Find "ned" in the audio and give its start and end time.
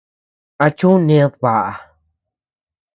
1.07-1.31